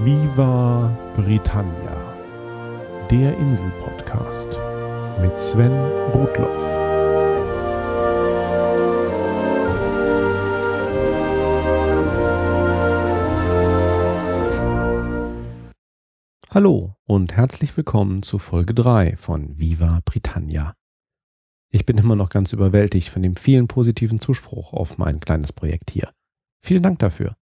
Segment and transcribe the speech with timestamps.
[0.00, 2.14] Viva Britannia,
[3.10, 4.48] der Insel-Podcast
[5.20, 5.72] mit Sven
[6.14, 6.62] Rudloff.
[16.54, 20.76] Hallo und herzlich willkommen zu Folge 3 von Viva Britannia.
[21.72, 25.90] Ich bin immer noch ganz überwältigt von dem vielen positiven Zuspruch auf mein kleines Projekt
[25.90, 26.12] hier.
[26.62, 27.34] Vielen Dank dafür.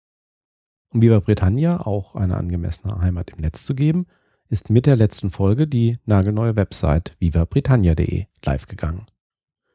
[0.93, 4.07] Um Viva Britannia auch eine angemessene Heimat im Netz zu geben,
[4.49, 9.07] ist mit der letzten Folge die nagelneue Website vivabritannia.de live gegangen.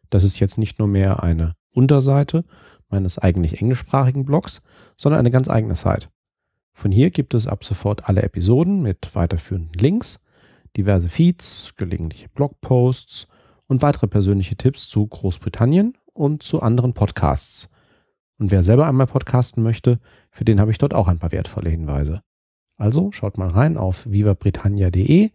[0.09, 2.45] Das ist jetzt nicht nur mehr eine Unterseite
[2.89, 4.63] meines eigentlich englischsprachigen Blogs,
[4.97, 6.09] sondern eine ganz eigene Site.
[6.73, 10.25] Von hier gibt es ab sofort alle Episoden mit weiterführenden Links,
[10.77, 13.29] diverse Feeds, gelegentliche Blogposts
[13.67, 17.71] und weitere persönliche Tipps zu Großbritannien und zu anderen Podcasts.
[18.41, 21.69] Und wer selber einmal podcasten möchte, für den habe ich dort auch ein paar wertvolle
[21.69, 22.23] Hinweise.
[22.77, 25.31] Also schaut mal rein auf vivabritannia.de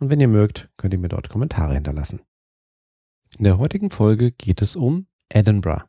[0.00, 2.20] und wenn ihr mögt, könnt ihr mir dort Kommentare hinterlassen.
[3.38, 5.84] In der heutigen Folge geht es um Edinburgh.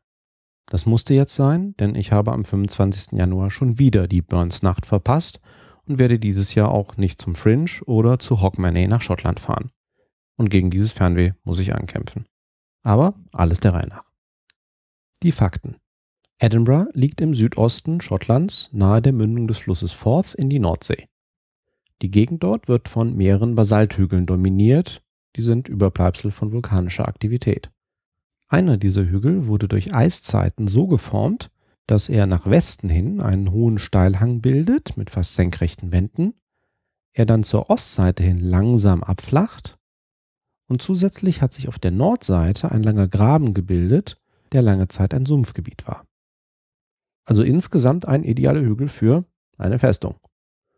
[0.68, 3.18] Das musste jetzt sein, denn ich habe am 25.
[3.18, 5.40] Januar schon wieder die Burns Nacht verpasst
[5.88, 9.72] und werde dieses Jahr auch nicht zum Fringe oder zu Hogmanay nach Schottland fahren
[10.38, 12.28] und gegen dieses Fernweh muss ich ankämpfen.
[12.84, 14.06] Aber alles der Reihe nach.
[15.24, 15.78] Die Fakten.
[16.42, 21.10] Edinburgh liegt im Südosten Schottlands nahe der Mündung des Flusses Forth in die Nordsee.
[22.02, 25.04] Die Gegend dort wird von mehreren Basalthügeln dominiert,
[25.36, 27.70] die sind Überbleibsel von vulkanischer Aktivität.
[28.48, 31.52] Einer dieser Hügel wurde durch Eiszeiten so geformt,
[31.88, 36.36] dass er nach Westen hin einen hohen Steilhang bildet mit fast senkrechten Wänden,
[37.12, 39.78] er dann zur Ostseite hin langsam abflacht
[40.70, 44.22] und zusätzlich hat sich auf der Nordseite ein langer Graben gebildet,
[44.54, 46.06] der lange Zeit ein Sumpfgebiet war.
[47.30, 49.24] Also insgesamt ein idealer Hügel für
[49.60, 50.16] eine Festung.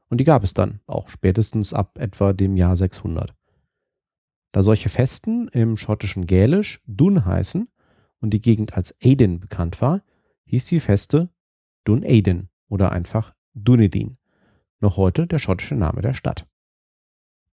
[0.10, 3.34] Und die gab es dann, auch spätestens ab etwa dem Jahr 600.
[4.52, 7.70] Da solche Festen im schottischen Gälisch Dun heißen
[8.20, 10.04] und die Gegend als Aden bekannt war,
[10.44, 11.30] hieß die Feste
[11.86, 14.18] Dun Aden oder einfach Dunedin,
[14.82, 16.50] noch heute der schottische Name der Stadt.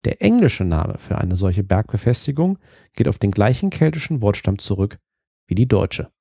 [0.05, 2.59] Der englische Name für eine solche Bergbefestigung
[2.94, 5.00] geht auf den gleichen keltischen Wortstamm zurück
[5.47, 6.13] wie die deutsche.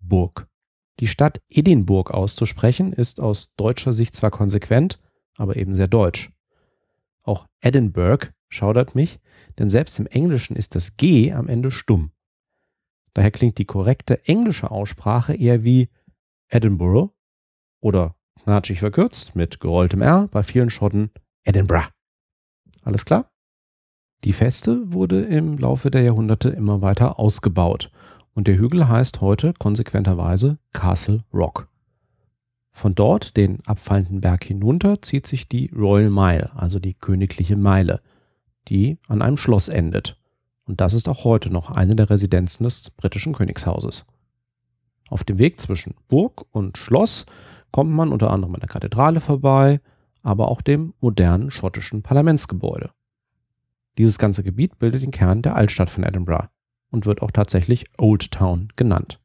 [0.00, 0.48] Burg.
[1.00, 4.98] Die Stadt Edinburgh auszusprechen ist aus deutscher Sicht zwar konsequent,
[5.36, 6.30] aber eben sehr deutsch.
[7.22, 9.20] Auch Edinburgh schaudert mich,
[9.58, 12.10] denn selbst im Englischen ist das G am Ende stumm.
[13.14, 15.88] Daher klingt die korrekte englische Aussprache eher wie
[16.48, 17.12] Edinburgh
[17.80, 21.10] oder knatschig verkürzt mit gerolltem R bei vielen Schotten
[21.44, 21.88] Edinburgh.
[22.82, 23.30] Alles klar?
[24.24, 27.90] Die Feste wurde im Laufe der Jahrhunderte immer weiter ausgebaut
[28.38, 31.66] und der Hügel heißt heute konsequenterweise Castle Rock.
[32.70, 38.00] Von dort, den abfallenden Berg hinunter, zieht sich die Royal Mile, also die königliche Meile,
[38.68, 40.16] die an einem Schloss endet.
[40.66, 44.06] Und das ist auch heute noch eine der Residenzen des britischen Königshauses.
[45.08, 47.26] Auf dem Weg zwischen Burg und Schloss
[47.72, 49.80] kommt man unter anderem an der Kathedrale vorbei,
[50.22, 52.92] aber auch dem modernen schottischen Parlamentsgebäude.
[53.98, 56.48] Dieses ganze Gebiet bildet den Kern der Altstadt von Edinburgh
[56.90, 59.20] und wird auch tatsächlich Old Town genannt.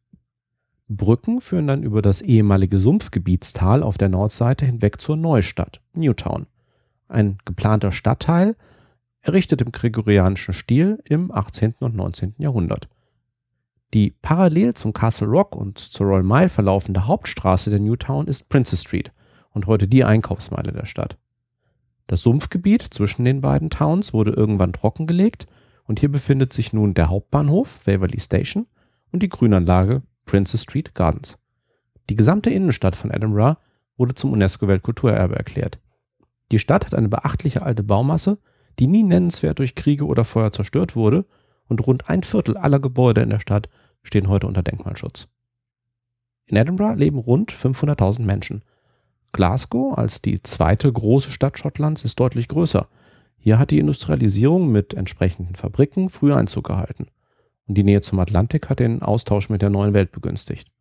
[0.90, 6.46] Brücken führen dann über das ehemalige Sumpfgebietstal auf der Nordseite hinweg zur Neustadt, Newtown.
[7.07, 8.56] Ein geplanter Stadtteil,
[9.22, 11.75] errichtet im gregorianischen Stil im 18.
[11.79, 12.35] und 19.
[12.38, 12.90] Jahrhundert.
[13.94, 18.81] Die parallel zum Castle Rock und zur Royal Mile verlaufende Hauptstraße der Newtown ist Princess
[18.81, 19.12] Street–
[19.53, 21.18] und heute die Einkaufsmeile der Stadt.
[22.07, 25.47] Das Sumpfgebiet zwischen den beiden Towns wurde irgendwann trockengelegt
[25.86, 28.68] und hier befindet sich nun der Hauptbahnhof Waverley Station
[29.12, 31.38] und die Grünanlage Princess Street Gardens.
[32.10, 33.58] Die gesamte Innenstadt von Edinburgh
[33.98, 35.80] wurde zum UNESCO-Weltkulturerbe erklärt.
[36.52, 38.38] Die Stadt hat eine beachtliche alte Baumasse,
[38.80, 41.26] die nie nennenswert durch Kriege oder Feuer zerstört wurde
[41.68, 43.70] und rund ein Viertel aller Gebäude in der Stadt
[44.02, 45.28] stehen heute unter Denkmalschutz.
[46.46, 48.64] In Edinburgh leben rund 500.000 Menschen
[49.32, 52.88] Glasgow als die zweite große Stadt Schottlands ist deutlich größer.
[53.43, 57.07] Hier hat die Industrialisierung mit entsprechenden Fabriken früher Einzug gehalten.
[57.67, 60.72] Und die Nähe zum Atlantik hat den Austausch mit der neuen Welt begünstigt.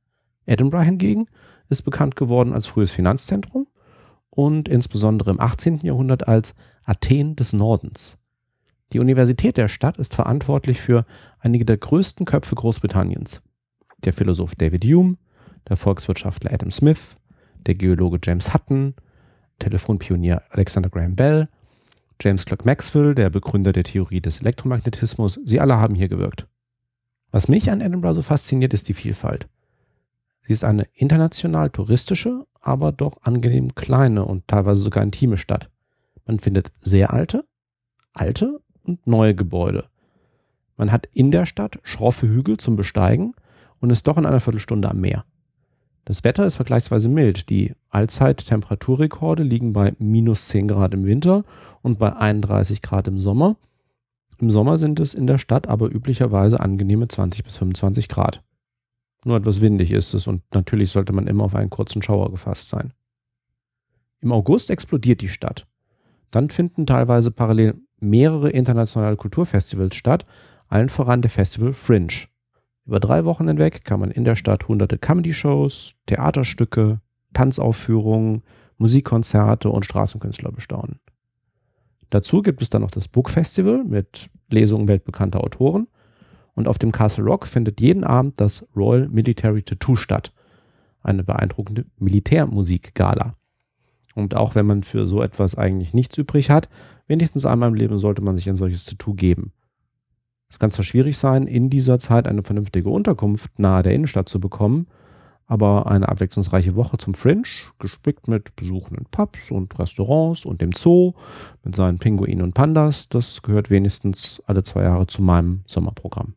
[0.47, 1.27] Edinburgh hingegen
[1.71, 3.67] ist bekannt geworden als frühes Finanzzentrum
[4.31, 5.81] und insbesondere im 18.
[5.81, 6.55] Jahrhundert als
[6.85, 8.19] Athen des Nordens.
[8.93, 11.05] Die Universität der Stadt ist verantwortlich für
[11.41, 13.43] einige der größten Köpfe Großbritanniens.
[14.05, 15.17] Der Philosoph David Hume,
[15.69, 17.17] der Volkswirtschaftler Adam Smith,
[17.67, 18.95] der Geologe James Hutton,
[19.59, 21.49] Telefonpionier Alexander Graham Bell,
[22.23, 26.47] James Clerk Maxwell, der Begründer der Theorie des Elektromagnetismus, sie alle haben hier gewirkt.
[27.33, 29.49] Was mich an Edinburgh so fasziniert, ist die Vielfalt.
[30.43, 35.69] Sie ist eine international touristische, aber doch angenehm kleine und teilweise sogar intime Stadt.
[36.25, 37.45] Man findet sehr alte,
[38.13, 39.87] alte und neue Gebäude.
[40.77, 43.35] Man hat in der Stadt schroffe Hügel zum Besteigen
[43.81, 45.25] und ist doch in einer Viertelstunde am Meer.
[46.05, 47.49] Das Wetter ist vergleichsweise mild.
[47.49, 51.45] Die Allzeit-Temperaturrekorde liegen bei minus 10 Grad im Winter
[51.83, 53.57] und bei 31 Grad im Sommer.
[54.39, 58.43] Im Sommer sind es in der Stadt aber üblicherweise angenehme 20 bis 25 Grad.
[59.25, 62.69] Nur etwas windig ist es und natürlich sollte man immer auf einen kurzen Schauer gefasst
[62.71, 62.93] sein.
[64.21, 65.67] Im August explodiert die Stadt.
[66.33, 70.27] Dann finden teilweise parallel mehrere internationale Kulturfestivals statt,
[70.67, 72.27] allen voran der Festival Fringe.
[72.85, 77.01] Über drei Wochen hinweg kann man in der Stadt hunderte Comedy-Shows, Theaterstücke,
[77.33, 78.43] Tanzaufführungen,
[78.79, 80.99] Musikkonzerte und Straßenkünstler bestaunen.
[82.11, 85.87] Dazu gibt es dann noch das Book Festival mit Lesungen weltbekannter Autoren.
[86.55, 90.35] Und auf dem Castle Rock findet jeden Abend das Royal Military Tattoo statt.
[91.03, 93.37] Eine beeindruckende Militärmusikgala.
[94.15, 96.69] Und auch wenn man für so etwas eigentlich nichts übrig hat,
[97.07, 99.53] wenigstens einmal im Leben sollte man sich ein solches Tattoo geben.
[100.53, 104.39] Es kann zwar schwierig sein, in dieser Zeit eine vernünftige Unterkunft nahe der Innenstadt zu
[104.39, 104.87] bekommen,
[105.47, 107.45] aber eine abwechslungsreiche Woche zum Fringe,
[107.79, 111.15] gespickt mit Besuchen in Pubs und Restaurants und dem Zoo
[111.65, 116.35] mit seinen Pinguinen und Pandas, das gehört wenigstens alle zwei Jahre zu meinem Sommerprogramm.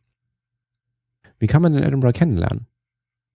[1.38, 2.66] Wie kann man den Edinburgh kennenlernen?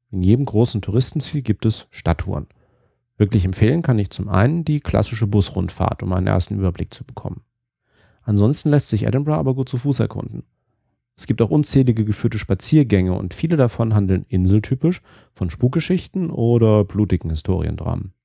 [0.10, 2.48] In jedem großen Touristenziel gibt es Stadttouren.
[3.18, 7.42] Wirklich empfehlen kann ich zum einen die klassische Busrundfahrt, um einen ersten Überblick zu bekommen.
[8.24, 10.44] Ansonsten lässt sich Edinburgh aber gut zu Fuß erkunden.
[11.22, 15.04] Es gibt auch unzählige geführte Spaziergänge und viele davon handeln inseltypisch
[15.34, 18.16] von Spukgeschichten oder blutigen Historiendramen.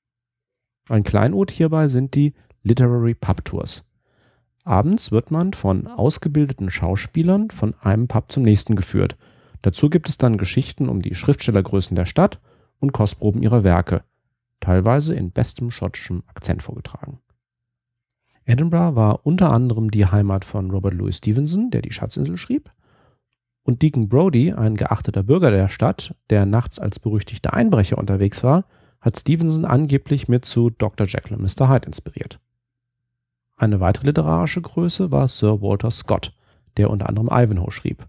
[0.89, 2.33] Ein Kleinod hierbei sind die
[2.63, 3.85] Literary Pub Tours.
[4.65, 9.19] Abends wird man von ausgebildeten Schauspielern von einem Pub zum nächsten geführt.
[9.61, 12.41] Dazu gibt es dann Geschichten um die Schriftstellergrößen der Stadt
[12.79, 14.05] und Kostproben ihrer Werke,
[14.61, 17.19] teilweise in bestem schottischem Akzent vorgetragen.
[18.47, 22.73] Edinburgh war unter anderem die Heimat von Robert Louis Stevenson, der die Schatzinsel schrieb,
[23.67, 28.65] und Deacon Brody, ein geachteter Bürger der Stadt, der nachts als berüchtigter Einbrecher unterwegs war,
[29.01, 31.07] hat Stevenson angeblich mit zu Dr.
[31.07, 31.69] Jekyll und Mr.
[31.69, 32.39] Hyde inspiriert.
[33.57, 36.33] Eine weitere literarische Größe war Sir Walter Scott,
[36.77, 38.07] der unter anderem Ivanhoe schrieb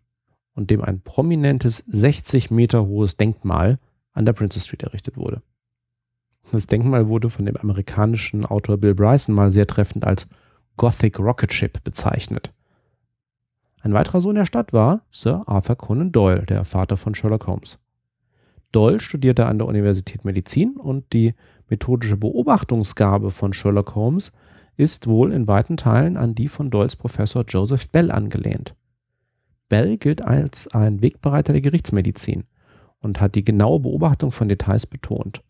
[0.54, 3.80] und dem ein prominentes 60 Meter hohes Denkmal
[4.13, 5.42] an der Princess Street errichtet wurde.
[6.51, 10.27] Das Denkmal wurde von dem amerikanischen Autor Bill Bryson mal sehr treffend als
[10.75, 12.54] Gothic Rocket Ship bezeichnet.
[13.82, 17.80] Ein weiterer Sohn der Stadt war Sir Arthur Conan Doyle, der Vater von Sherlock Holmes.
[18.72, 21.36] Doyle studierte an der Universität Medizin und die
[21.70, 24.32] methodische Beobachtungsgabe von Sherlock Holmes
[24.76, 28.76] ist wohl in weiten Teilen an die von Doyles Professor Joseph Bell angelehnt.
[29.70, 32.46] Bell gilt als ein Wegbereiter der Gerichtsmedizin
[33.00, 35.42] und hat die genaue Beobachtung von Details betont.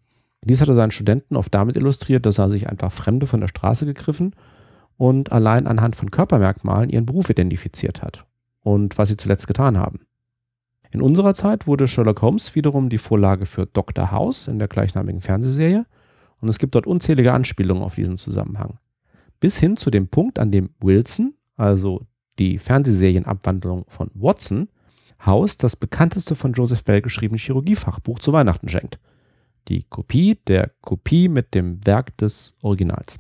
[0.44, 3.48] Dies hat er seinen Studenten oft damit illustriert, dass er sich einfach Fremde von der
[3.48, 4.34] Straße gegriffen
[4.98, 8.26] und allein anhand von Körpermerkmalen ihren Beruf identifiziert hat
[8.62, 10.02] und was sie zuletzt getan haben.
[10.92, 14.12] In unserer Zeit wurde Sherlock Holmes wiederum die Vorlage für Dr.
[14.12, 15.86] House in der gleichnamigen Fernsehserie
[16.40, 18.80] und es gibt dort unzählige Anspielungen auf diesen Zusammenhang.
[19.40, 22.06] Bis hin zu dem Punkt, an dem Wilson, also
[22.40, 24.70] die Fernsehserienabwandlung von Watson,
[25.26, 29.00] House das bekannteste von Joseph Bell geschriebene Chirurgiefachbuch zu Weihnachten schenkt.
[29.68, 33.20] Die Kopie der Kopie mit dem Werk des Originals.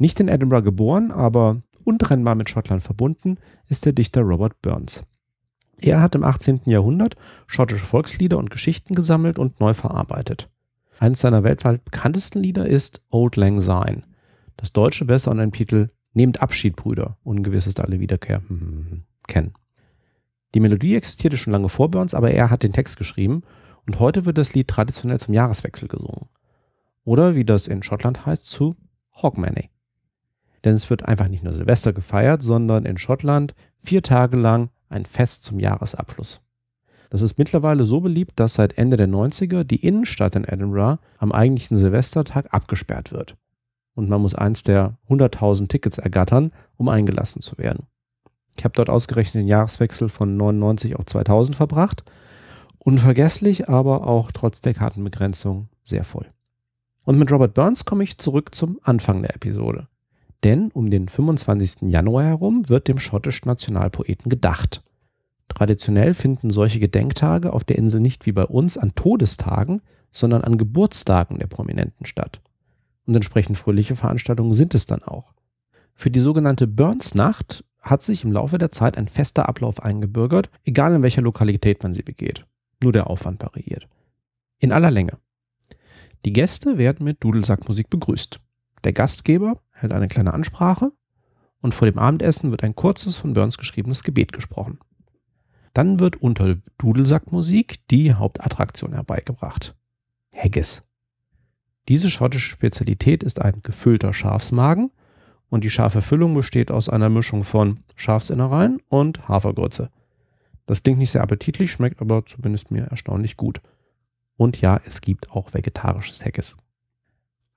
[0.00, 3.36] Nicht in Edinburgh geboren, aber untrennbar mit Schottland verbunden,
[3.68, 5.04] ist der Dichter Robert Burns.
[5.76, 6.62] Er hat im 18.
[6.64, 7.16] Jahrhundert
[7.46, 10.48] schottische Volkslieder und Geschichten gesammelt und neu verarbeitet.
[10.98, 14.00] Eines seiner weltweit bekanntesten Lieder ist Old Lang Syne.
[14.56, 19.52] Das deutsche besser unter dem Titel Nehmt Abschied, Brüder, ungewiss ist alle Wiederkehr hm, kennen.
[20.54, 23.42] Die Melodie existierte schon lange vor Burns, aber er hat den Text geschrieben
[23.86, 26.30] und heute wird das Lied traditionell zum Jahreswechsel gesungen.
[27.04, 28.76] Oder wie das in Schottland heißt, zu
[29.22, 29.68] Hogmanay.
[30.64, 35.06] Denn es wird einfach nicht nur Silvester gefeiert, sondern in Schottland vier Tage lang ein
[35.06, 36.40] Fest zum Jahresabschluss.
[37.10, 41.32] Das ist mittlerweile so beliebt, dass seit Ende der 90er die Innenstadt in Edinburgh am
[41.32, 43.36] eigentlichen Silvestertag abgesperrt wird.
[43.94, 47.86] Und man muss eins der 100.000 Tickets ergattern, um eingelassen zu werden.
[48.56, 52.04] Ich habe dort ausgerechnet den Jahreswechsel von 99 auf 2000 verbracht.
[52.78, 56.26] Unvergesslich, aber auch trotz der Kartenbegrenzung sehr voll.
[57.04, 59.88] Und mit Robert Burns komme ich zurück zum Anfang der Episode.
[60.44, 61.90] Denn um den 25.
[61.90, 64.82] Januar herum wird dem schottischen Nationalpoeten gedacht.
[65.48, 69.82] Traditionell finden solche Gedenktage auf der Insel nicht wie bei uns an Todestagen,
[70.12, 72.40] sondern an Geburtstagen der Prominenten statt.
[73.06, 75.32] Und entsprechend fröhliche Veranstaltungen sind es dann auch.
[75.94, 80.94] Für die sogenannte Burns-Nacht hat sich im Laufe der Zeit ein fester Ablauf eingebürgert, egal
[80.94, 82.46] in welcher Lokalität man sie begeht.
[82.82, 83.88] Nur der Aufwand variiert.
[84.58, 85.18] In aller Länge.
[86.24, 88.40] Die Gäste werden mit Dudelsackmusik begrüßt.
[88.84, 90.92] Der Gastgeber, hält eine kleine Ansprache
[91.60, 94.78] und vor dem Abendessen wird ein kurzes von Burns geschriebenes Gebet gesprochen.
[95.72, 99.76] Dann wird unter Dudelsackmusik die Hauptattraktion herbeigebracht.
[100.32, 100.82] Haggis.
[101.88, 104.90] Diese schottische Spezialität ist ein gefüllter Schafsmagen
[105.48, 109.90] und die scharfe Füllung besteht aus einer Mischung von Schafsinnereien und Hafergrütze.
[110.66, 113.60] Das klingt nicht sehr appetitlich, schmeckt aber zumindest mir erstaunlich gut.
[114.36, 116.56] Und ja, es gibt auch vegetarisches Haggis.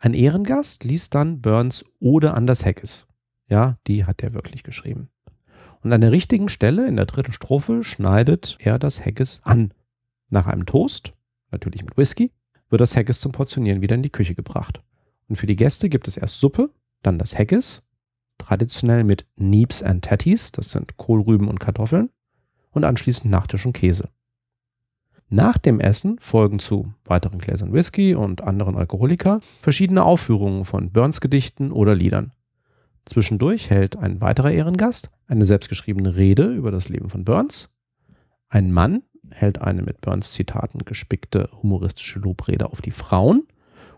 [0.04, 3.08] Ein Ehrengast liest dann Burns Ode an das Haggis.
[3.48, 5.08] Ja, die hat er wirklich geschrieben.
[5.80, 9.74] Und an der richtigen Stelle in der dritten Strophe schneidet er das Haggis an.
[10.28, 11.14] Nach einem Toast,
[11.52, 12.34] natürlich mit Whisky,
[12.70, 14.82] wird das Haggis zum Portionieren wieder in die Küche gebracht.
[15.30, 16.70] Und für die Gäste gibt es erst Suppe,
[17.02, 17.82] dann das Haggis,
[18.38, 22.10] traditionell mit Neeps and Tatties, das sind Kohlrüben und Kartoffeln,
[22.72, 24.10] und anschließend Nachtisch und Käse.
[25.30, 31.22] Nach dem Essen folgen zu weiteren Gläsern Whisky und anderen Alkoholika verschiedene Aufführungen von Burns
[31.22, 32.32] Gedichten oder Liedern.
[33.06, 37.70] Zwischendurch hält ein weiterer Ehrengast eine selbstgeschriebene Rede über das Leben von Burns.
[38.48, 43.48] Ein Mann hält eine mit Burns Zitaten gespickte humoristische Lobrede auf die Frauen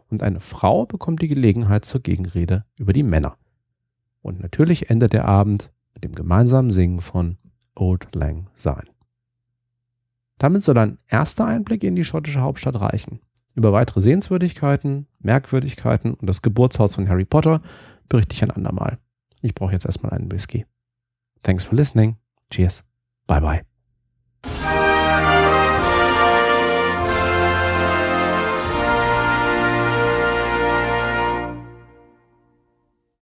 [0.09, 3.37] und eine Frau bekommt die Gelegenheit zur Gegenrede über die Männer.
[4.21, 7.37] Und natürlich endet der Abend mit dem gemeinsamen Singen von
[7.75, 8.94] Old Lang Syne.
[10.37, 13.19] Damit soll ein erster Einblick in die schottische Hauptstadt reichen.
[13.55, 17.61] Über weitere Sehenswürdigkeiten, Merkwürdigkeiten und das Geburtshaus von Harry Potter
[18.09, 18.97] berichte ich ein andermal.
[19.41, 20.65] Ich brauche jetzt erstmal einen Whisky.
[21.43, 22.17] Thanks for listening.
[22.49, 22.83] Cheers.
[23.27, 23.74] Bye bye.